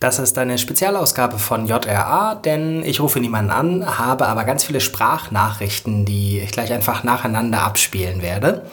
Das 0.00 0.20
ist 0.20 0.38
eine 0.38 0.58
Spezialausgabe 0.58 1.38
von 1.38 1.66
JRA, 1.66 2.36
denn 2.36 2.84
ich 2.84 3.00
rufe 3.00 3.18
niemanden 3.18 3.50
an, 3.50 3.98
habe 3.98 4.26
aber 4.26 4.44
ganz 4.44 4.62
viele 4.62 4.80
Sprachnachrichten, 4.80 6.04
die 6.04 6.38
ich 6.38 6.52
gleich 6.52 6.72
einfach 6.72 7.02
nacheinander 7.02 7.62
abspielen 7.62 8.22
werde. 8.22 8.64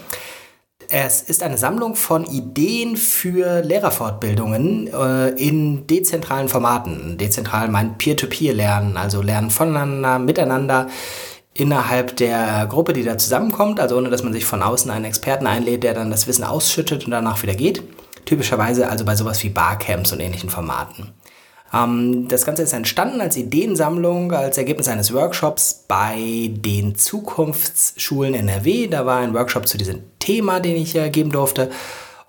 Es 0.87 1.23
ist 1.23 1.41
eine 1.41 1.57
Sammlung 1.57 1.95
von 1.95 2.25
Ideen 2.25 2.95
für 2.95 3.61
Lehrerfortbildungen 3.61 4.87
äh, 4.93 5.29
in 5.29 5.87
dezentralen 5.87 6.47
Formaten. 6.47 7.17
Dezentral 7.17 7.69
meint 7.69 7.97
Peer-to-Peer-Lernen, 7.97 8.95
also 8.95 9.23
Lernen 9.23 9.49
voneinander, 9.49 10.19
miteinander 10.19 10.87
innerhalb 11.55 12.17
der 12.17 12.67
Gruppe, 12.69 12.93
die 12.93 13.03
da 13.03 13.17
zusammenkommt, 13.17 13.79
also 13.79 13.97
ohne 13.97 14.09
dass 14.09 14.23
man 14.23 14.33
sich 14.33 14.45
von 14.45 14.61
außen 14.61 14.91
einen 14.91 15.05
Experten 15.05 15.47
einlädt, 15.47 15.83
der 15.83 15.95
dann 15.95 16.11
das 16.11 16.27
Wissen 16.27 16.43
ausschüttet 16.43 17.05
und 17.05 17.11
danach 17.11 17.41
wieder 17.41 17.55
geht. 17.55 17.81
Typischerweise 18.25 18.89
also 18.89 19.05
bei 19.05 19.15
sowas 19.15 19.43
wie 19.43 19.49
Barcamps 19.49 20.11
und 20.11 20.19
ähnlichen 20.19 20.49
Formaten. 20.49 21.13
Ähm, 21.73 22.27
das 22.27 22.45
Ganze 22.45 22.63
ist 22.63 22.73
entstanden 22.73 23.21
als 23.21 23.37
Ideensammlung, 23.37 24.31
als 24.31 24.57
Ergebnis 24.57 24.87
eines 24.87 25.13
Workshops 25.13 25.85
bei 25.87 26.49
den 26.51 26.95
Zukunftsschulen 26.95 28.33
NRW. 28.33 28.87
Da 28.87 29.05
war 29.05 29.19
ein 29.19 29.33
Workshop 29.33 29.67
zu 29.67 29.77
diesem 29.77 30.03
Thema, 30.19 30.59
den 30.59 30.75
ich 30.75 30.95
äh, 30.95 31.09
geben 31.09 31.31
durfte. 31.31 31.69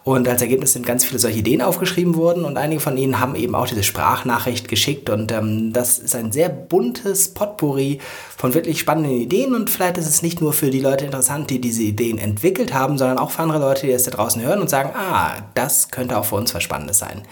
Und 0.06 0.28
als 0.28 0.40
Ergebnis 0.40 0.72
sind 0.72 0.86
ganz 0.86 1.04
viele 1.04 1.18
solche 1.18 1.40
Ideen 1.40 1.60
aufgeschrieben 1.60 2.14
worden 2.14 2.44
und 2.44 2.58
einige 2.58 2.80
von 2.80 2.96
ihnen 2.96 3.18
haben 3.18 3.34
eben 3.34 3.56
auch 3.56 3.66
diese 3.66 3.82
Sprachnachricht 3.82 4.68
geschickt 4.68 5.10
und 5.10 5.32
ähm, 5.32 5.72
das 5.72 5.98
ist 5.98 6.14
ein 6.14 6.30
sehr 6.30 6.48
buntes 6.48 7.34
Potpourri 7.34 7.98
von 8.36 8.54
wirklich 8.54 8.78
spannenden 8.78 9.20
Ideen 9.20 9.52
und 9.52 9.68
vielleicht 9.68 9.98
ist 9.98 10.08
es 10.08 10.22
nicht 10.22 10.40
nur 10.40 10.52
für 10.52 10.70
die 10.70 10.78
Leute 10.78 11.06
interessant, 11.06 11.50
die 11.50 11.60
diese 11.60 11.82
Ideen 11.82 12.18
entwickelt 12.18 12.72
haben, 12.72 12.98
sondern 12.98 13.18
auch 13.18 13.32
für 13.32 13.42
andere 13.42 13.58
Leute, 13.58 13.88
die 13.88 13.92
es 13.92 14.04
da 14.04 14.12
draußen 14.12 14.40
hören 14.40 14.60
und 14.60 14.70
sagen, 14.70 14.92
ah, 14.94 15.38
das 15.54 15.90
könnte 15.90 16.16
auch 16.16 16.26
für 16.26 16.36
uns 16.36 16.54
was 16.54 16.62
Spannendes 16.62 17.00
sein. 17.00 17.22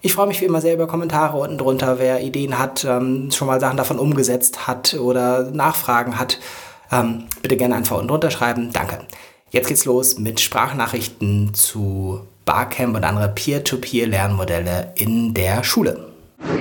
Ich 0.00 0.14
freue 0.14 0.26
mich 0.26 0.40
wie 0.40 0.46
immer 0.46 0.62
sehr 0.62 0.72
über 0.72 0.86
Kommentare 0.86 1.36
unten 1.36 1.58
drunter, 1.58 1.98
wer 1.98 2.22
Ideen 2.22 2.58
hat, 2.58 2.82
ähm, 2.86 3.30
schon 3.30 3.46
mal 3.46 3.60
Sachen 3.60 3.76
davon 3.76 3.98
umgesetzt 3.98 4.66
hat 4.66 4.94
oder 4.94 5.50
Nachfragen 5.50 6.18
hat. 6.18 6.38
Ähm, 6.90 7.24
bitte 7.42 7.58
gerne 7.58 7.74
einfach 7.74 7.96
unten 7.96 8.08
drunter 8.08 8.30
schreiben. 8.30 8.72
Danke. 8.72 9.00
Jetzt 9.52 9.68
geht's 9.68 9.84
los 9.84 10.18
mit 10.18 10.40
Sprachnachrichten 10.40 11.54
zu 11.54 12.20
Barcamp 12.44 12.96
und 12.96 13.04
andere 13.04 13.28
Peer-to-Peer-Lernmodelle 13.28 14.92
in 14.96 15.34
der 15.34 15.62
Schule. 15.62 16.08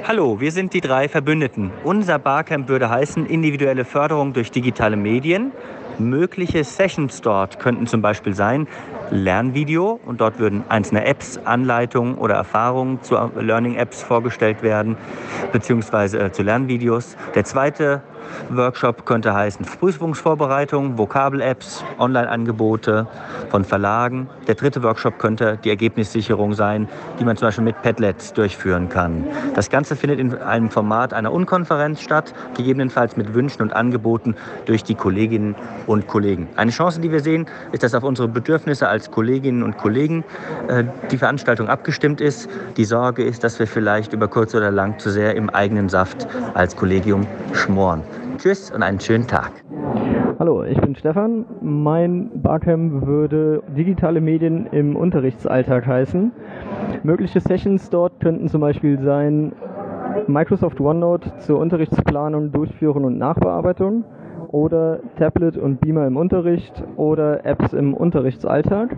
Hallo, 0.08 0.40
wir 0.40 0.52
sind 0.52 0.72
die 0.72 0.82
drei 0.82 1.10
Verbündeten. 1.10 1.72
Unser 1.84 2.20
Barcamp 2.20 2.70
würde 2.70 2.88
heißen 2.92 3.26
individuelle 3.26 3.86
Förderung 3.86 4.34
durch 4.34 4.52
digitale 4.52 4.98
Medien. 4.98 5.52
Mögliche 5.98 6.64
Sessions 6.64 7.22
dort 7.22 7.60
könnten 7.60 7.88
zum 7.88 8.04
Beispiel 8.04 8.36
sein 8.36 8.68
Lernvideo 9.10 10.00
und 10.06 10.22
dort 10.22 10.38
würden 10.38 10.64
einzelne 10.70 11.06
Apps, 11.06 11.40
Anleitungen 11.44 12.16
oder 12.20 12.36
Erfahrungen 12.36 13.02
zu 13.02 13.16
Learning-Apps 13.16 14.04
vorgestellt 14.04 14.62
werden, 14.62 14.96
beziehungsweise 15.52 16.20
äh, 16.20 16.32
zu 16.32 16.44
Lernvideos. 16.44 17.18
Der 17.34 17.46
zweite 17.46 18.04
Workshop 18.50 19.06
könnte 19.06 19.34
heißen 19.34 19.66
Prüfungsvorbereitung, 19.66 20.98
Vokabel-Apps, 20.98 21.84
Online-Angebote 22.00 23.08
von 23.50 23.64
Verlagen. 23.64 24.30
Der 24.48 24.56
dritte 24.56 24.84
Workshop 24.84 25.20
könnte 25.20 25.58
die 25.64 25.70
Ergebnissicherung 25.70 26.54
sein, 26.54 26.88
die 27.20 27.26
man 27.26 27.38
zum 27.38 27.48
Beispiel 27.48 27.64
mit 27.64 27.82
Padlets 27.82 28.34
durchführen 28.34 28.90
kann. 28.90 29.26
Das 29.56 29.70
Ganze 29.70 29.96
findet 29.96 30.20
in 30.20 30.36
einem 30.38 30.70
Format 30.70 31.14
einer 31.14 31.32
Unkonferenz 31.32 32.02
statt, 32.02 32.34
gegebenenfalls 32.56 33.18
mit 33.18 33.34
Wünschen 33.34 33.62
und 33.62 33.74
Angeboten 33.74 34.36
durch 34.66 34.84
die 34.84 34.96
Kolleginnen 34.96 35.56
und 35.88 36.08
Kollegen. 36.08 36.48
Eine 36.56 36.72
Chance, 36.72 37.02
die 37.02 37.12
wir 37.12 37.22
sehen, 37.22 37.48
ist, 37.72 37.84
dass 37.84 37.94
auf 37.94 38.04
unsere 38.04 38.28
Bedürfnisse 38.28 38.88
als 38.88 39.12
Kolleginnen 39.12 39.64
und 39.64 39.78
Kollegen 39.78 40.24
äh, 40.68 40.84
die 41.12 41.18
Veranstaltung 41.18 41.70
abgestimmt 41.70 42.22
ist. 42.22 42.50
Die 42.78 42.86
Sorge 42.86 43.24
ist, 43.24 43.44
dass 43.44 43.60
wir 43.60 43.68
vielleicht 43.68 44.14
über 44.14 44.28
kurz 44.28 44.54
oder 44.56 44.72
lang 44.72 45.00
zu 45.00 45.10
sehr 45.10 45.36
im 45.36 45.50
eigenen 45.50 45.90
Saft 45.90 46.28
als 46.54 46.76
Kollegium 46.76 47.26
schmoren. 47.54 48.04
Tschüss 48.38 48.72
und 48.72 48.84
einen 48.84 49.00
schönen 49.00 49.28
Tag. 49.28 49.52
Hallo, 50.40 50.64
ich 50.64 50.80
bin 50.82 50.96
Stefan. 50.96 51.46
Mein 51.62 52.30
Barcamp 52.42 53.06
würde 53.06 53.64
digitale 53.76 54.20
Medien 54.20 54.68
im 54.68 54.96
Unterrichtsalltag 54.96 55.88
heißen. 55.88 56.32
Mögliche 57.04 57.40
Sessions 57.40 57.90
dort 57.90 58.20
könnten 58.20 58.50
zum 58.50 58.62
Beispiel 58.62 59.00
sein 59.00 59.54
Microsoft 60.28 60.80
OneNote 60.82 61.38
zur 61.40 61.60
Unterrichtsplanung, 61.60 62.52
Durchführung 62.52 63.06
und 63.06 63.18
Nachbearbeitung 63.18 64.04
oder 64.50 65.00
Tablet 65.18 65.58
und 65.58 65.80
Beamer 65.80 66.08
im 66.08 66.18
Unterricht 66.18 66.84
oder 66.98 67.46
Apps 67.46 67.74
im 67.74 67.94
Unterrichtsalltag. 67.94 68.98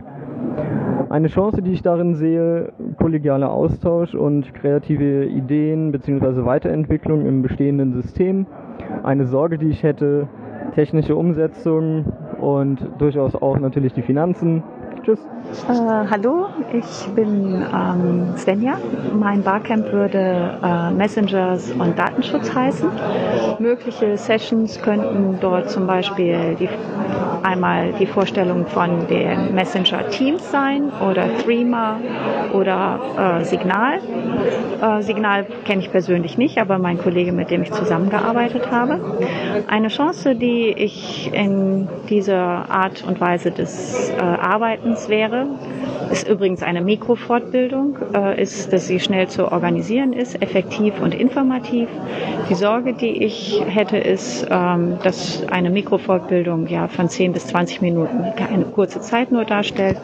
Eine 1.10 1.28
Chance, 1.30 1.62
die 1.62 1.72
ich 1.72 1.82
darin 1.82 2.16
sehe, 2.16 2.74
kollegialer 3.00 3.52
Austausch 3.52 4.14
und 4.14 4.54
kreative 4.54 5.26
Ideen 5.26 5.92
bzw. 5.92 6.46
Weiterentwicklung 6.46 7.26
im 7.26 7.42
bestehenden 7.42 7.94
System. 7.94 8.46
Eine 9.04 9.26
Sorge, 9.26 9.58
die 9.58 9.70
ich 9.70 9.84
hätte, 9.84 10.28
technische 10.76 11.16
Umsetzung 11.16 12.06
und 12.40 12.80
durchaus 13.00 13.36
auch 13.36 13.58
natürlich 13.58 13.94
die 13.94 14.02
Finanzen. 14.02 14.64
Tschüss. 15.08 15.20
Äh, 15.70 15.74
hallo, 16.12 16.48
ich 16.74 17.08
bin 17.16 17.66
ähm, 17.74 18.34
Svenja. 18.36 18.78
Mein 19.18 19.42
Barcamp 19.42 19.92
würde 19.94 20.60
äh, 20.62 20.92
Messengers 20.92 21.72
und 21.72 21.98
Datenschutz 21.98 22.54
heißen. 22.54 22.90
Mögliche 23.60 24.18
Sessions 24.18 24.82
könnten 24.82 25.38
dort 25.40 25.70
zum 25.70 25.88
Beispiel 25.88 26.56
die, 26.60 26.68
einmal 27.44 27.94
die 27.94 28.06
Vorstellung 28.06 28.66
von 28.68 29.08
den 29.08 29.56
Messenger 29.56 30.10
Teams 30.10 30.52
sein 30.52 30.92
oder 31.10 31.38
Threema 31.38 32.02
oder 32.54 33.40
äh, 33.40 33.46
Signal. 33.46 34.00
Äh, 34.82 35.02
Signal 35.02 35.46
kenne 35.66 35.82
ich 35.82 35.92
persönlich 35.92 36.38
nicht, 36.38 36.58
aber 36.60 36.78
mein 36.78 36.98
Kollege, 36.98 37.32
mit 37.32 37.50
dem 37.50 37.64
ich 37.64 37.72
zusammengearbeitet 37.72 38.70
habe. 38.70 39.00
Eine 39.68 39.88
Chance, 39.88 40.36
die 40.36 40.70
ich 40.70 41.32
in 41.34 41.88
dieser 42.10 42.70
Art 42.70 43.04
und 43.08 43.20
Weise 43.22 43.52
des 43.52 44.10
äh, 44.10 44.22
Arbeitens 44.98 45.10
wäre, 45.10 45.48
ist 46.12 46.28
übrigens 46.28 46.64
eine 46.64 46.82
Mikrofortbildung, 46.82 47.98
äh, 48.14 48.42
ist, 48.42 48.74
dass 48.74 48.88
sie 48.88 49.00
schnell 49.00 49.28
zu 49.28 49.52
organisieren 49.52 50.14
ist, 50.14 50.42
effektiv 50.42 51.00
und 51.02 51.14
informativ. 51.14 51.88
Die 52.50 52.56
Sorge, 52.56 52.94
die 52.94 53.24
ich 53.24 53.62
hätte, 53.68 53.98
ist, 53.98 54.48
ähm, 54.50 54.98
dass 55.04 55.48
eine 55.50 55.70
Mikrofortbildung 55.70 56.68
ja 56.68 56.88
von 56.88 57.10
10 57.10 57.34
bis 57.34 57.48
20 57.48 57.82
Minuten 57.82 58.24
eine 58.52 58.66
kurze 58.66 59.02
Zeit 59.02 59.32
nur 59.32 59.46
darstellt. 59.46 60.00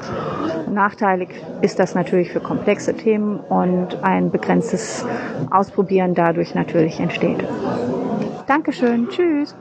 Nachteilig 0.69 1.29
ist 1.61 1.79
das 1.79 1.95
natürlich 1.95 2.31
für 2.31 2.39
komplexe 2.39 2.95
Themen 2.95 3.39
und 3.39 4.03
ein 4.03 4.31
begrenztes 4.31 5.05
Ausprobieren 5.49 6.13
dadurch 6.13 6.53
natürlich 6.55 6.99
entsteht. 6.99 7.43
Dankeschön. 8.47 9.07
Tschüss. 9.09 9.55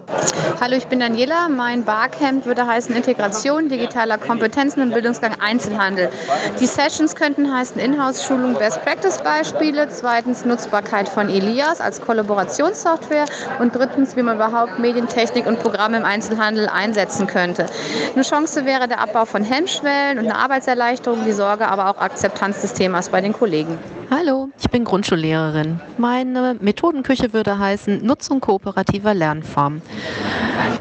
Hallo, 0.61 0.77
ich 0.77 0.87
bin 0.87 1.01
Daniela. 1.01 1.49
Mein 1.49 1.85
Barcamp 1.85 2.47
würde 2.47 2.67
heißen 2.67 2.95
Integration 2.95 3.69
digitaler 3.69 4.19
Kompetenzen 4.19 4.83
und 4.83 4.93
Bildungsgang 4.93 5.35
Einzelhandel. 5.41 6.11
Die 6.59 6.67
Sessions 6.67 7.15
könnten 7.15 7.53
heißen 7.53 7.81
Inhouse-Schulung 7.81 8.55
Best 8.55 8.83
Practice-Beispiele, 8.85 9.89
zweitens 9.89 10.45
Nutzbarkeit 10.45 11.09
von 11.09 11.29
Elias 11.29 11.81
als 11.81 12.01
Kollaborationssoftware 12.01 13.27
und 13.61 13.75
drittens, 13.75 14.17
wie 14.17 14.23
man 14.23 14.37
überhaupt 14.37 14.79
Medientechnik 14.79 15.47
und 15.47 15.61
Programme 15.61 15.99
im 15.99 16.05
Einzelhandel 16.05 16.69
einsetzen 16.69 17.27
könnte. 17.27 17.67
Eine 18.15 18.23
Chance 18.23 18.65
wäre 18.65 18.89
der 18.89 19.01
Abbau 19.01 19.25
von 19.25 19.45
Hemmschwellen 19.45 20.19
und 20.19 20.25
eine 20.25 20.37
Arbeitserleichterung, 20.37 21.25
die 21.25 21.33
Sorge 21.33 21.69
aber 21.69 21.89
auch 21.89 22.01
Akzeptanz 22.01 22.63
des 22.63 22.73
Themas 22.73 23.09
bei 23.09 23.21
den 23.21 23.33
Kollegen. 23.33 23.79
Hallo, 24.15 24.51
ich 24.61 24.69
bin 24.69 24.85
Grundschullehrerin. 24.85 25.81
Meine 25.97 26.55
Methodenküche 26.61 27.33
würde 27.33 27.59
heißen 27.59 28.05
Nutzung 28.05 28.41
kooperativer 28.41 29.15
Lernformen. 29.15 29.81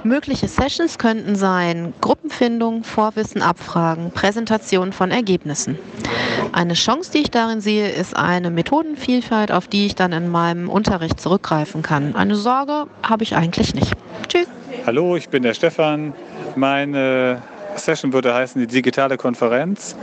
Mögliche 0.03 0.50
Sessions 0.50 0.97
könnten 0.97 1.38
sein 1.38 1.94
Gruppenfindung, 2.02 2.84
Vorwissen, 2.84 3.41
Abfragen, 3.41 4.12
Präsentation 4.12 4.91
von 4.91 5.12
Ergebnissen. 5.12 5.80
Eine 6.52 6.74
Chance, 6.74 7.09
die 7.14 7.20
ich 7.20 7.31
darin 7.31 7.62
sehe, 7.62 7.90
ist 7.91 8.18
eine 8.18 8.50
Methodenvielfalt, 8.50 9.53
auf 9.53 9.70
die 9.70 9.86
ich 9.86 9.96
dann 9.96 10.12
in 10.12 10.28
meinem 10.28 10.68
Unterricht 10.68 11.22
zurückgreifen 11.22 11.84
kann. 11.84 12.17
Eine 12.17 12.35
Sorge 12.35 12.88
habe 13.02 13.23
ich 13.23 13.38
eigentlich 13.38 13.73
nicht. 13.73 13.94
Tschüss. 14.28 14.47
Hallo, 14.85 15.16
ich 15.16 15.29
bin 15.29 15.44
der 15.44 15.53
Stefan. 15.53 16.14
Meine 16.58 17.41
Session 17.76 18.14
würde 18.14 18.34
heißen 18.34 18.59
die 18.59 18.68
digitale 18.68 19.18
Konferenz. 19.18 19.96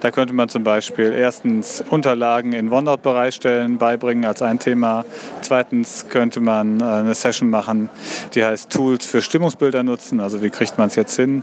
Da 0.00 0.10
könnte 0.10 0.34
man 0.34 0.48
zum 0.48 0.62
Beispiel 0.62 1.12
erstens 1.12 1.82
Unterlagen 1.88 2.52
in 2.52 2.70
OneNote 2.70 3.02
bereitstellen, 3.02 3.78
beibringen 3.78 4.24
als 4.24 4.42
ein 4.42 4.58
Thema. 4.58 5.04
Zweitens 5.40 6.06
könnte 6.08 6.40
man 6.40 6.80
äh, 6.80 6.84
eine 6.84 7.14
Session 7.14 7.50
machen, 7.50 7.88
die 8.34 8.44
heißt 8.44 8.70
Tools 8.70 9.06
für 9.06 9.22
Stimmungsbilder 9.22 9.82
nutzen. 9.82 10.20
Also 10.20 10.42
wie 10.42 10.50
kriegt 10.50 10.78
man 10.78 10.88
es 10.88 10.96
jetzt 10.96 11.16
hin, 11.16 11.42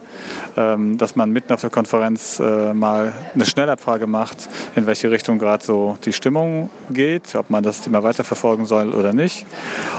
ähm, 0.55 0.97
dass 0.97 1.15
man 1.15 1.31
mitten 1.31 1.53
auf 1.53 1.61
der 1.61 1.69
Konferenz 1.69 2.39
äh, 2.39 2.73
mal 2.73 3.13
eine 3.33 3.45
Schnellabfrage 3.45 4.07
macht, 4.07 4.49
in 4.75 4.85
welche 4.85 5.09
Richtung 5.09 5.39
gerade 5.39 5.65
so 5.65 5.97
die 6.05 6.13
Stimmung 6.13 6.69
geht, 6.89 7.35
ob 7.35 7.49
man 7.49 7.63
das 7.63 7.81
Thema 7.81 8.03
weiterverfolgen 8.03 8.65
soll 8.65 8.93
oder 8.93 9.13
nicht. 9.13 9.45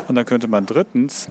Und 0.08 0.14
dann 0.14 0.24
könnte 0.24 0.48
man 0.48 0.66
drittens 0.66 1.28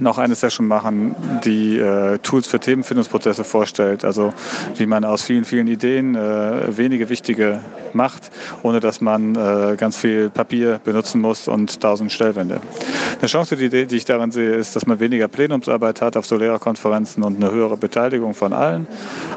noch 0.00 0.18
eine 0.18 0.34
Session 0.34 0.66
machen, 0.66 1.14
die 1.44 1.78
äh, 1.78 2.18
Tools 2.18 2.46
für 2.46 2.60
Themenfindungsprozesse 2.60 3.44
vorstellt. 3.44 4.04
Also 4.04 4.32
wie 4.76 4.86
man 4.86 5.04
aus 5.04 5.22
vielen, 5.22 5.44
vielen 5.44 5.66
Ideen 5.66 6.14
äh, 6.14 6.76
wenige 6.76 7.08
wichtige 7.08 7.60
macht, 7.92 8.30
ohne 8.62 8.80
dass 8.80 9.00
man 9.00 9.34
äh, 9.34 9.76
ganz 9.76 9.96
viel 9.96 10.30
Papier 10.30 10.80
benutzen 10.84 11.20
muss 11.20 11.48
und 11.48 11.80
tausend 11.80 12.12
Stellwände. 12.12 12.60
Eine 13.18 13.28
Chance, 13.28 13.56
die, 13.56 13.86
die 13.86 13.96
ich 13.96 14.04
daran 14.04 14.30
sehe, 14.30 14.54
ist, 14.54 14.76
dass 14.76 14.86
man 14.86 15.00
weniger 15.00 15.28
Plenumsarbeit 15.28 16.02
hat 16.02 16.16
auf 16.16 16.26
so 16.26 16.36
Lehrerkonferenzen 16.36 17.22
und 17.22 17.42
eine 17.42 17.50
höhere 17.50 17.76
Beteiligung 17.76 18.34
von 18.34 18.52
allen. 18.52 18.86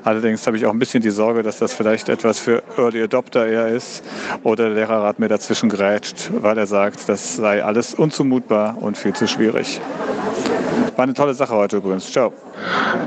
Allerdings 0.04 0.46
habe 0.46 0.58
ich 0.58 0.66
auch 0.66 0.74
ein 0.74 0.80
bisschen 0.80 1.02
die 1.02 1.10
Sorge, 1.10 1.44
dass 1.44 1.60
das 1.60 1.74
vielleicht 1.74 2.10
etwas 2.10 2.40
für 2.40 2.62
Early 2.78 3.04
Adopter 3.04 3.48
eher 3.48 3.70
ist 3.70 4.04
oder 4.44 4.66
der 4.66 4.76
Lehrerrat 4.76 5.20
mir 5.20 5.30
dazwischen 5.30 5.70
grätscht, 5.70 6.30
weil 6.42 6.58
er 6.58 6.68
sagt, 6.68 7.08
das 7.08 7.38
sei 7.38 7.64
alles 7.64 7.94
unzumutbar 7.94 8.78
und 8.80 8.98
viel 8.98 9.14
zu 9.14 9.28
schwierig. 9.28 9.80
War 11.00 11.04
eine 11.04 11.14
tolle 11.14 11.34
Sache 11.34 11.56
heute 11.56 11.78
übrigens. 11.78 12.12
Ciao. 12.12 12.34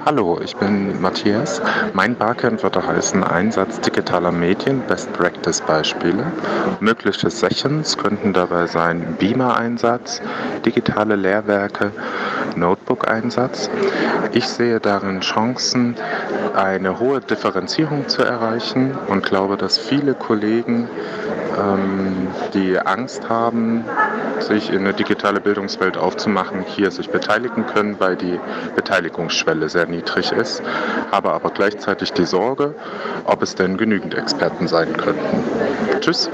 Hallo, 0.04 0.40
ich 0.42 0.56
bin 0.56 1.00
Matthias. 1.00 1.60
Mein 1.92 2.16
Barcamp 2.16 2.62
würde 2.62 2.86
heißen 2.86 3.22
Einsatz 3.22 3.80
digitaler 3.80 4.32
Medien, 4.32 4.80
Best 4.88 5.12
Practice 5.12 5.60
Beispiele. 5.60 6.24
Mögliche 6.80 7.30
Sessions 7.30 7.96
könnten 7.98 8.32
dabei 8.32 8.66
sein 8.66 9.16
Beamer-Einsatz, 9.18 10.22
digitale 10.64 11.16
Lehrwerke, 11.16 11.92
Notebook-Einsatz. 12.56 13.70
Ich 14.32 14.48
sehe 14.48 14.80
darin 14.80 15.20
Chancen, 15.20 15.96
eine 16.54 16.98
hohe 16.98 17.20
Differenzierung 17.20 18.08
zu 18.08 18.22
erreichen 18.22 18.96
und 19.08 19.24
glaube, 19.24 19.56
dass 19.56 19.78
viele 19.78 20.14
Kollegen 20.14 20.88
ähm, 21.58 22.28
die 22.54 22.78
Angst 22.78 23.28
haben, 23.28 23.84
sich 24.40 24.70
in 24.70 24.80
eine 24.80 24.94
digitale 24.94 25.40
Bildungswelt 25.40 25.96
aufzumachen, 25.96 26.62
hier 26.66 26.90
sich 26.90 27.10
beteiligen 27.10 27.66
können, 27.66 27.96
weil 27.98 28.16
die 28.16 28.38
Beteiligungsschwelle 29.42 29.68
sehr 29.68 29.86
niedrig 29.86 30.32
ist, 30.32 30.62
habe 31.10 31.32
aber 31.32 31.50
gleichzeitig 31.50 32.12
die 32.12 32.24
Sorge, 32.24 32.74
ob 33.24 33.42
es 33.42 33.54
denn 33.54 33.76
genügend 33.76 34.14
Experten 34.14 34.68
sein 34.68 34.96
könnten. 34.96 35.44
Tschüss. 36.00 36.30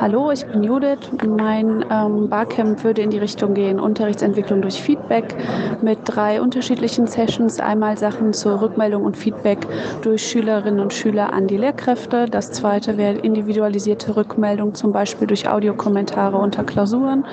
Hallo, 0.00 0.32
ich 0.32 0.44
bin 0.46 0.64
Judith. 0.64 0.98
Mein 1.24 1.84
ähm, 1.88 2.28
Barcamp 2.28 2.82
würde 2.82 3.02
in 3.02 3.10
die 3.10 3.18
Richtung 3.18 3.54
gehen, 3.54 3.78
Unterrichtsentwicklung 3.78 4.60
durch 4.60 4.82
Feedback 4.82 5.36
mit 5.80 6.00
drei 6.04 6.40
unterschiedlichen 6.40 7.06
Sessions. 7.06 7.60
Einmal 7.60 7.96
Sachen 7.96 8.32
zur 8.32 8.60
Rückmeldung 8.60 9.04
und 9.04 9.16
Feedback 9.16 9.58
durch 10.02 10.28
Schülerinnen 10.28 10.80
und 10.80 10.92
Schüler 10.92 11.32
an 11.32 11.46
die 11.46 11.56
Lehrkräfte. 11.56 12.26
Das 12.26 12.50
zweite 12.50 12.98
wäre 12.98 13.18
individualisierte 13.18 14.16
Rückmeldung, 14.16 14.74
zum 14.74 14.92
Beispiel 14.92 15.26
durch 15.26 15.48
Audiokommentare 15.48 16.36
unter 16.36 16.64
Klausuren. 16.64 17.24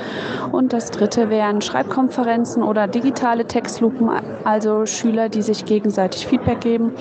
Und 0.52 0.74
das 0.74 0.92
dritte 0.92 1.30
wären 1.30 1.62
Schreibkonferenzen 1.62 2.62
oder 2.64 2.88
digitale 2.88 3.46
Textlupen, 3.46 4.10
also 4.44 4.86
Schüler, 4.86 5.30
die 5.30 5.42
sich 5.42 5.66
gegenseitig 5.66 6.28
Feedback 6.28 6.62
geben. 6.62 6.94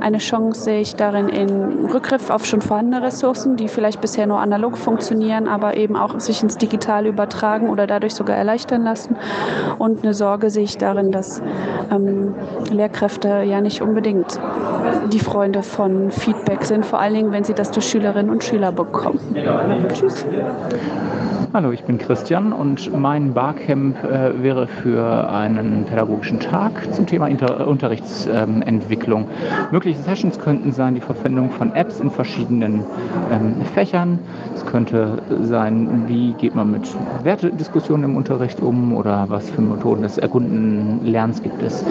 Eine 0.00 0.18
Chance 0.18 0.62
sehe 0.62 0.80
ich 0.80 0.96
darin 0.96 1.28
in 1.28 1.86
Rückgriff 1.86 2.30
auf 2.30 2.44
schon 2.44 2.60
vorhandene 2.60 3.02
Ressourcen, 3.04 3.43
die 3.44 3.68
vielleicht 3.68 4.00
bisher 4.00 4.26
nur 4.26 4.38
analog 4.38 4.76
funktionieren, 4.76 5.48
aber 5.48 5.76
eben 5.76 5.96
auch 5.96 6.18
sich 6.20 6.42
ins 6.42 6.56
Digitale 6.56 7.08
übertragen 7.08 7.68
oder 7.68 7.86
dadurch 7.86 8.14
sogar 8.14 8.36
erleichtern 8.36 8.82
lassen. 8.84 9.16
Und 9.78 10.02
eine 10.02 10.14
Sorge 10.14 10.50
sehe 10.50 10.64
ich 10.64 10.78
darin, 10.78 11.12
dass 11.12 11.42
ähm, 11.90 12.34
Lehrkräfte 12.70 13.42
ja 13.42 13.60
nicht 13.60 13.82
unbedingt 13.82 14.40
die 15.12 15.20
Freunde 15.20 15.62
von 15.62 16.10
Feedback 16.10 16.64
sind, 16.64 16.84
vor 16.86 17.00
allen 17.00 17.14
Dingen, 17.14 17.32
wenn 17.32 17.44
sie 17.44 17.54
das 17.54 17.70
durch 17.70 17.86
Schülerinnen 17.86 18.30
und 18.30 18.42
Schüler 18.42 18.72
bekommen. 18.72 19.20
Tschüss. 19.92 20.26
Hallo, 21.54 21.70
ich 21.70 21.84
bin 21.84 21.98
Christian 21.98 22.52
und 22.52 22.92
mein 22.98 23.32
Barcamp 23.32 24.02
äh, 24.02 24.42
wäre 24.42 24.66
für 24.66 25.30
einen 25.30 25.84
pädagogischen 25.84 26.40
Tag 26.40 26.92
zum 26.92 27.06
Thema 27.06 27.28
Inter 27.28 27.68
Unterrichtsentwicklung. 27.68 29.20
Ähm, 29.22 29.68
Mögliche 29.70 30.00
Sessions 30.02 30.36
könnten 30.40 30.72
sein 30.72 30.96
die 30.96 31.00
Verwendung 31.00 31.52
von 31.52 31.72
Apps 31.76 32.00
in 32.00 32.10
verschiedenen 32.10 32.84
ähm, 33.30 33.54
Fächern. 33.72 34.18
Es 34.56 34.66
könnte 34.66 35.22
sein, 35.42 36.08
wie 36.08 36.32
geht 36.32 36.56
man 36.56 36.72
mit 36.72 36.92
Wertediskussionen 37.22 38.10
im 38.10 38.16
Unterricht 38.16 38.58
um 38.58 38.92
oder 38.92 39.26
was 39.28 39.48
für 39.48 39.62
Methoden 39.62 40.02
des 40.02 40.18
erkundenen 40.18 41.06
Lernens 41.06 41.40
gibt 41.40 41.62
es. 41.62 41.84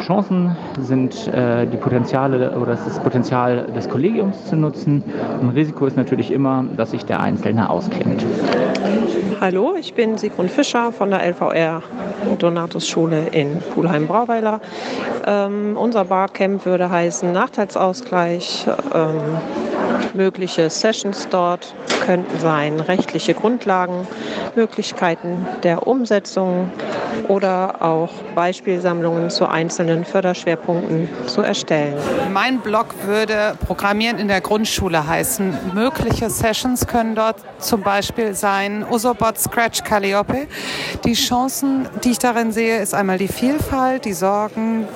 Chancen 0.00 0.56
sind 0.80 1.28
äh, 1.28 1.66
die 1.66 1.76
Potenziale 1.76 2.58
oder 2.58 2.76
das 2.76 2.98
Potenzial 3.00 3.66
des 3.76 3.86
Kollegiums 3.90 4.46
zu 4.46 4.56
nutzen. 4.56 5.02
Ein 5.42 5.50
Risiko 5.50 5.84
ist 5.84 5.98
natürlich 5.98 6.30
immer, 6.30 6.64
dass 6.76 6.92
sich 6.92 7.04
der 7.04 7.20
Einzelne 7.20 7.68
auskennt. 7.68 8.24
Hallo, 9.40 9.74
ich 9.78 9.94
bin 9.94 10.18
Sigrun 10.18 10.48
Fischer 10.48 10.92
von 10.92 11.10
der 11.10 11.22
LVR 11.24 11.82
Donatus 12.38 12.88
Schule 12.88 13.28
in 13.32 13.60
Pulheim-Brauweiler. 13.60 14.60
Ähm, 15.26 15.76
unser 15.76 16.04
Barcamp 16.04 16.64
würde 16.64 16.90
heißen 16.90 17.32
Nachteilsausgleich. 17.32 18.66
Ähm, 18.94 19.20
mögliche 20.14 20.70
Sessions 20.70 21.28
dort 21.30 21.74
könnten 22.04 22.38
sein 22.40 22.80
rechtliche 22.80 23.34
Grundlagen, 23.34 24.06
Möglichkeiten 24.54 25.46
der 25.62 25.86
Umsetzung 25.86 26.70
oder 27.28 27.82
auch 27.82 28.10
Beispielsammlungen 28.34 29.30
zu 29.30 29.46
einzelnen 29.46 30.04
Förderschwerpunkten 30.04 31.08
zu 31.26 31.42
erstellen. 31.42 31.94
Mein 32.32 32.60
Blog 32.60 32.94
würde 33.04 33.56
Programmieren 33.66 34.18
in 34.18 34.28
der 34.28 34.40
Grundschule 34.40 35.06
heißen. 35.06 35.56
Mögliche 35.74 36.30
Sessions 36.30 36.86
können 36.86 37.14
dort 37.14 37.36
zum 37.58 37.82
Beispiel 37.82 38.34
sein 38.34 38.84
Usobot, 38.88 39.38
Scratch, 39.38 39.82
Calliope. 39.84 40.46
Die 41.04 41.14
Chancen, 41.14 41.88
die 42.04 42.12
ich 42.12 42.18
darin 42.18 42.52
sehe, 42.52 42.80
ist 42.80 42.94
einmal 42.94 43.18
die 43.18 43.28
Vielfalt. 43.28 44.04
Die 44.04 44.12
Sorgen, 44.12 44.86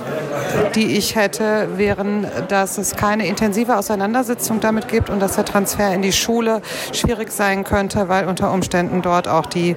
die 0.75 0.97
ich 0.97 1.17
hätte, 1.17 1.69
wären, 1.77 2.27
dass 2.49 2.79
es 2.79 2.97
keine 2.97 3.27
intensive 3.27 3.77
Auseinandersetzung 3.77 4.61
damit 4.61 4.82
gibt 4.89 5.11
und 5.11 5.21
dass 5.21 5.37
der 5.37 5.45
Transfer 5.45 5.93
in 5.95 6.03
die 6.03 6.13
Schule 6.13 6.63
schwierig 6.93 7.31
sein 7.33 7.65
könnte, 7.65 8.09
weil 8.09 8.27
unter 8.27 8.53
Umständen 8.53 9.03
dort 9.03 9.29
auch 9.29 9.47
die, 9.47 9.77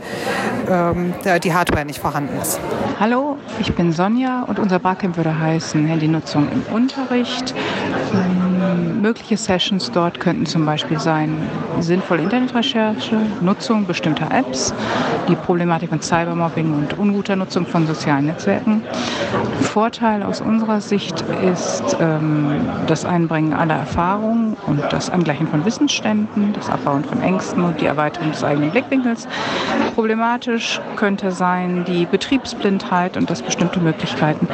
ähm, 0.69 1.13
die 1.43 1.53
Hardware 1.53 1.85
nicht 1.85 1.99
vorhanden 1.99 2.37
ist. 2.41 2.59
Hallo, 2.99 3.37
ich 3.59 3.73
bin 3.73 3.91
Sonja 3.91 4.43
und 4.43 4.59
unser 4.59 4.79
Barcamp 4.79 5.17
würde 5.17 5.37
heißen 5.37 5.85
Handynutzung 5.85 6.47
im 6.51 6.73
Unterricht. 6.73 7.53
Ähm, 8.13 8.44
mögliche 8.75 9.37
Sessions 9.37 9.91
dort 9.91 10.19
könnten 10.19 10.45
zum 10.45 10.65
Beispiel 10.65 10.99
sein 10.99 11.37
sinnvolle 11.79 12.23
Internetrecherche, 12.23 13.17
Nutzung 13.41 13.85
bestimmter 13.85 14.29
Apps, 14.31 14.73
die 15.27 15.35
Problematik 15.35 15.89
von 15.89 16.01
Cybermobbing 16.01 16.73
und 16.73 16.97
unguter 16.97 17.35
Nutzung 17.35 17.65
von 17.65 17.87
sozialen 17.87 18.27
Netzwerken. 18.27 18.83
Vorteil 19.61 20.23
aus 20.23 20.41
unserer 20.41 20.81
Sicht 20.81 21.23
ist 21.53 21.97
ähm, 21.99 22.61
das 22.87 23.05
Einbringen 23.05 23.53
aller 23.53 23.75
Erfahrungen 23.75 24.55
und 24.67 24.81
das 24.91 25.09
Angleichen 25.09 25.47
von 25.47 25.65
Wissensständen, 25.65 26.53
das 26.53 26.69
Abbauen 26.69 27.03
von 27.03 27.21
Ängsten 27.21 27.63
und 27.63 27.81
die 27.81 27.85
Erweiterung 27.85 28.31
des 28.31 28.43
eigenen 28.43 28.71
Blickwinkels. 28.71 29.27
Problematisch 29.95 30.79
könnte 30.95 31.31
sein 31.31 31.85
die 31.85 32.05
Betriebsblindheit 32.05 33.17
und 33.17 33.29
dass 33.29 33.41
bestimmte 33.41 33.79
Möglichkeiten 33.79 34.47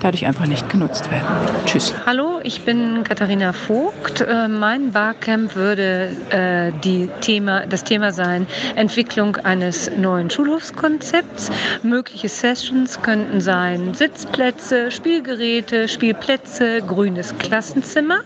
dadurch 0.00 0.26
einfach 0.26 0.46
nicht 0.46 0.68
genutzt 0.68 1.10
werden. 1.10 1.26
Tschüss. 1.66 1.94
Hallo, 2.06 2.40
ich 2.42 2.64
bin 2.64 3.04
Katharina 3.04 3.52
Vogt. 3.68 4.22
Äh, 4.22 4.48
mein 4.48 4.92
Barcamp 4.92 5.54
würde 5.54 6.16
äh, 6.30 6.72
die 6.82 7.10
Thema, 7.20 7.66
das 7.66 7.84
Thema 7.84 8.12
sein 8.12 8.46
Entwicklung 8.76 9.36
eines 9.36 9.90
neuen 9.94 10.30
Schulhofskonzepts. 10.30 11.50
Mögliche 11.82 12.30
Sessions 12.30 13.02
könnten 13.02 13.42
sein 13.42 13.92
Sitzplätze, 13.92 14.90
Spielgeräte, 14.90 15.86
Spielplätze, 15.86 16.80
grünes 16.80 17.36
Klassenzimmer. 17.36 18.20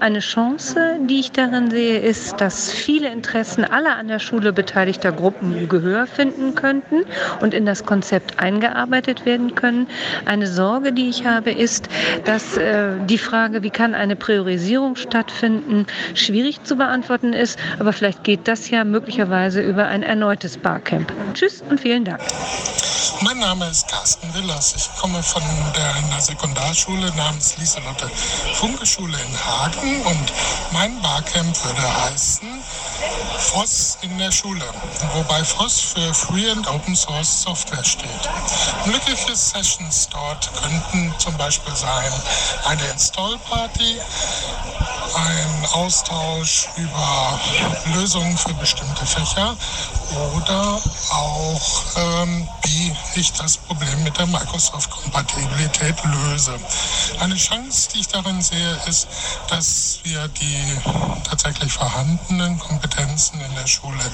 Eine 0.00 0.18
Chance, 0.18 0.96
die 1.08 1.20
ich 1.20 1.30
darin 1.30 1.70
sehe, 1.70 2.00
ist, 2.00 2.40
dass 2.40 2.72
viele 2.72 3.08
Interessen 3.12 3.64
aller 3.64 3.94
an 3.94 4.08
der 4.08 4.18
Schule 4.18 4.52
beteiligter 4.52 5.12
Gruppen 5.12 5.68
Gehör 5.68 6.08
finden 6.08 6.56
könnten 6.56 7.04
und 7.40 7.54
in 7.54 7.66
das 7.66 7.86
Konzept 7.86 8.40
eingearbeitet 8.40 9.26
werden 9.26 9.54
können. 9.54 9.86
Eine 10.24 10.48
Sorge, 10.48 10.92
die 10.92 11.08
ich 11.08 11.24
habe, 11.24 11.52
ist, 11.52 11.88
dass 12.24 12.56
äh, 12.56 12.94
die 13.06 13.18
Frage, 13.18 13.62
wie 13.62 13.70
kann 13.70 13.94
eine 13.94 14.16
Priorisierung 14.16 14.61
stattfinden, 14.96 15.86
schwierig 16.14 16.64
zu 16.64 16.76
beantworten 16.76 17.32
ist. 17.32 17.58
Aber 17.78 17.92
vielleicht 17.92 18.24
geht 18.24 18.48
das 18.48 18.70
ja 18.70 18.84
möglicherweise 18.84 19.60
über 19.60 19.86
ein 19.86 20.02
erneutes 20.02 20.56
Barcamp. 20.56 21.12
Tschüss 21.34 21.62
und 21.68 21.80
vielen 21.80 22.04
Dank. 22.04 22.20
Mein 23.22 23.38
Name 23.38 23.68
ist 23.68 23.88
Carsten 23.88 24.32
Willers. 24.34 24.74
Ich 24.76 25.00
komme 25.00 25.22
von 25.22 25.42
der, 25.74 25.94
einer 25.94 26.20
Sekundarschule 26.20 27.12
namens 27.16 27.56
Lieselotte 27.58 28.08
Funke 28.54 28.84
Schule 28.84 29.16
in 29.28 29.44
Hagen 29.44 30.02
und 30.06 30.32
mein 30.72 31.00
Barcamp 31.00 31.64
würde 31.64 32.04
heißen 32.04 32.48
FOSS 33.38 33.98
in 34.02 34.16
der 34.18 34.32
Schule, 34.32 34.64
wobei 35.14 35.44
FOSS 35.44 35.80
für 35.80 36.14
Free 36.14 36.50
and 36.50 36.66
Open 36.68 36.96
Source 36.96 37.42
Software 37.42 37.84
steht. 37.84 38.08
Mögliche 38.86 39.36
Sessions 39.36 40.08
dort 40.10 40.50
könnten 40.54 41.14
zum 41.18 41.36
Beispiel 41.36 41.74
sein 41.74 42.12
eine 42.64 42.84
Install 42.88 43.38
Party, 43.48 43.98
ein 45.14 45.66
Austausch 45.72 46.68
über 46.76 47.40
Lösungen 47.94 48.36
für 48.36 48.54
bestimmte 48.54 49.04
Fächer 49.04 49.56
oder 50.34 50.80
auch, 51.10 51.82
ähm, 51.96 52.48
wie 52.62 52.96
ich 53.14 53.32
das 53.32 53.56
Problem 53.58 54.02
mit 54.04 54.16
der 54.18 54.26
Microsoft-Kompatibilität 54.26 55.96
löse. 56.04 56.58
Eine 57.20 57.36
Chance, 57.36 57.90
die 57.94 58.00
ich 58.00 58.08
darin 58.08 58.40
sehe, 58.40 58.78
ist, 58.86 59.06
dass 59.48 60.00
wir 60.04 60.28
die 60.28 60.80
tatsächlich 61.28 61.61
vorhandenen 61.72 62.58
Kompetenzen 62.58 63.40
in 63.40 63.54
der 63.54 63.66
Schule 63.66 64.04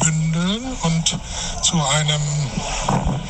bündeln 0.00 0.76
und 0.82 1.18
zu 1.62 1.76
einem 1.76 2.20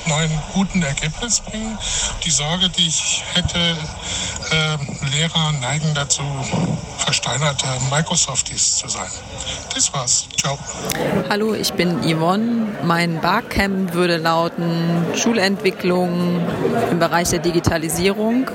neuen 0.07 0.31
guten 0.53 0.83
Ergebnis 0.83 1.41
bringen. 1.41 1.79
Die 2.25 2.31
Sorge, 2.31 2.69
die 2.71 2.87
ich 2.87 3.23
hätte, 3.35 3.59
äh, 3.59 5.15
Lehrer 5.15 5.53
neigen 5.61 5.95
dazu, 5.95 6.23
versteinerte 6.99 7.67
Microsofties 7.91 8.77
zu 8.77 8.89
sein. 8.89 9.11
Das 9.75 9.93
war's. 9.93 10.27
Ciao. 10.37 10.59
Hallo, 11.29 11.55
ich 11.55 11.73
bin 11.73 12.01
Yvonne. 12.03 12.79
Mein 12.85 13.21
Barcamp 13.21 13.95
würde 13.95 14.17
lauten 14.17 15.07
Schulentwicklung 15.15 16.41
im 16.91 16.99
Bereich 16.99 17.31
der 17.31 17.39
Digitalisierung. 17.41 18.51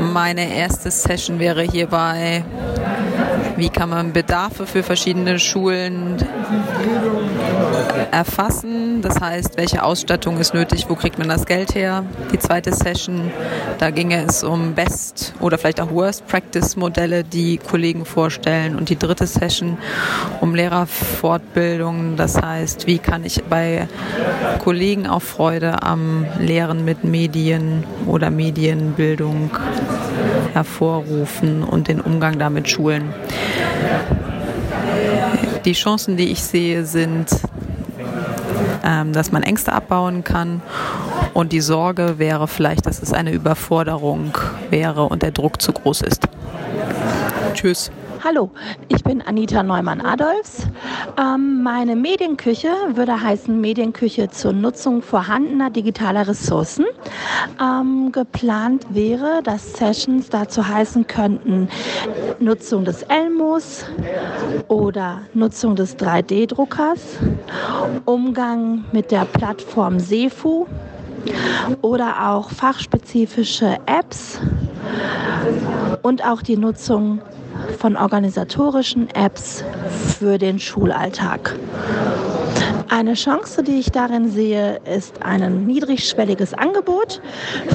Meine 0.00 0.54
erste 0.54 0.90
Session 0.90 1.38
wäre 1.38 1.62
hierbei, 1.62 2.44
wie 3.56 3.68
kann 3.68 3.90
man 3.90 4.12
Bedarfe 4.12 4.66
für 4.66 4.82
verschiedene 4.82 5.38
Schulen 5.38 6.16
erfassen. 8.10 9.02
Das 9.02 9.20
heißt, 9.20 9.56
welche 9.56 9.82
Ausstattung 9.82 10.38
ist 10.38 10.54
nötig, 10.54 10.86
wo 10.88 10.94
kriegt 10.94 11.18
man 11.18 11.28
das 11.28 11.46
Geld 11.46 11.74
her. 11.74 12.04
Die 12.32 12.38
zweite 12.38 12.72
Session, 12.72 13.30
da 13.78 13.90
ginge 13.90 14.24
es 14.24 14.44
um 14.44 14.74
Best 14.74 15.34
oder 15.40 15.58
vielleicht 15.58 15.80
auch 15.80 15.90
Worst 15.90 16.26
Practice 16.26 16.76
Modelle, 16.76 17.24
die 17.24 17.58
Kollegen 17.58 18.04
vorstellen. 18.04 18.76
Und 18.76 18.88
die 18.88 18.98
dritte 18.98 19.26
Session 19.26 19.78
um 20.40 20.54
Lehrerfortbildung. 20.54 22.16
Das 22.16 22.40
heißt, 22.40 22.86
wie 22.86 22.98
kann 22.98 23.24
ich 23.24 23.42
bei 23.44 23.88
Kollegen 24.62 25.06
auch 25.06 25.22
Freude 25.22 25.82
am 25.82 26.26
Lehren 26.38 26.84
mit 26.84 27.04
Medien 27.04 27.84
oder 28.06 28.30
Medienbildung 28.30 29.50
hervorrufen 30.52 31.62
und 31.64 31.88
den 31.88 32.00
Umgang 32.00 32.38
damit 32.38 32.68
schulen. 32.68 33.03
Die 35.64 35.72
Chancen, 35.72 36.16
die 36.16 36.30
ich 36.30 36.42
sehe, 36.42 36.84
sind, 36.84 37.28
ähm, 38.84 39.12
dass 39.12 39.32
man 39.32 39.42
Ängste 39.42 39.72
abbauen 39.72 40.24
kann. 40.24 40.62
Und 41.32 41.52
die 41.52 41.60
Sorge 41.60 42.18
wäre 42.18 42.46
vielleicht, 42.46 42.86
dass 42.86 43.02
es 43.02 43.12
eine 43.12 43.32
Überforderung 43.32 44.36
wäre 44.70 45.04
und 45.04 45.22
der 45.22 45.32
Druck 45.32 45.60
zu 45.60 45.72
groß 45.72 46.02
ist. 46.02 46.28
Tschüss. 47.54 47.90
Hallo, 48.26 48.50
ich 48.88 49.04
bin 49.04 49.20
Anita 49.20 49.62
Neumann-Adolfs. 49.62 50.66
Ähm, 51.20 51.62
meine 51.62 51.94
Medienküche 51.94 52.70
würde 52.94 53.20
heißen 53.20 53.60
Medienküche 53.60 54.30
zur 54.30 54.54
Nutzung 54.54 55.02
vorhandener 55.02 55.68
digitaler 55.68 56.26
Ressourcen. 56.26 56.86
Ähm, 57.60 58.12
geplant 58.12 58.86
wäre, 58.88 59.42
dass 59.42 59.74
Sessions 59.74 60.30
dazu 60.30 60.66
heißen 60.66 61.06
könnten 61.06 61.68
Nutzung 62.40 62.86
des 62.86 63.02
Elmos 63.02 63.84
oder 64.68 65.20
Nutzung 65.34 65.76
des 65.76 65.98
3D-Druckers, 65.98 67.18
Umgang 68.06 68.86
mit 68.90 69.10
der 69.10 69.26
Plattform 69.26 70.00
Sefu 70.00 70.64
oder 71.82 72.30
auch 72.30 72.48
fachspezifische 72.48 73.76
Apps 73.84 74.40
und 76.00 76.24
auch 76.26 76.40
die 76.40 76.56
Nutzung 76.56 77.20
von 77.78 77.96
organisatorischen 77.96 79.08
Apps 79.10 79.64
für 80.18 80.38
den 80.38 80.58
Schulalltag. 80.58 81.56
Eine 82.88 83.14
Chance, 83.14 83.62
die 83.64 83.80
ich 83.80 83.90
darin 83.90 84.30
sehe, 84.30 84.80
ist 84.84 85.22
ein 85.24 85.66
niedrigschwelliges 85.66 86.54
Angebot 86.54 87.20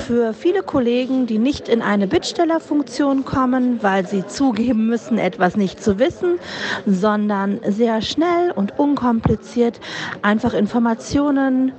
für 0.08 0.34
viele 0.34 0.64
Kollegen, 0.64 1.26
die 1.26 1.40
nicht 1.40 1.68
in 1.68 1.82
eine 1.82 2.08
Bittstellerfunktion 2.08 3.26
kommen, 3.26 3.84
weil 3.84 4.08
sie 4.08 4.26
zugeben 4.26 4.88
müssen, 4.88 5.18
etwas 5.18 5.58
nicht 5.58 5.84
zu 5.84 6.00
wissen, 6.00 6.40
sondern 6.86 7.60
sehr 7.68 8.02
schnell 8.02 8.52
und 8.52 8.80
unkompliziert 8.80 9.82
einfach 10.22 10.54
Informationen 10.54 11.74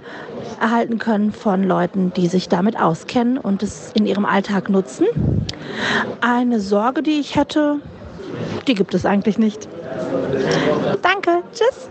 erhalten 0.60 0.98
können 0.98 1.32
von 1.32 1.62
Leuten, 1.62 2.12
die 2.14 2.26
sich 2.26 2.48
damit 2.48 2.78
auskennen 2.78 3.38
und 3.38 3.62
es 3.62 3.92
in 3.94 4.04
ihrem 4.04 4.26
Alltag 4.26 4.68
nutzen. 4.68 5.06
Eine 6.20 6.60
Sorge, 6.60 7.02
die 7.02 7.20
ich 7.20 7.36
hätte, 7.36 7.80
die 8.66 8.74
gibt 8.74 8.94
es 8.94 9.06
eigentlich 9.06 9.38
nicht. 9.38 9.68
Danke, 11.02 11.42
tschüss. 11.52 11.90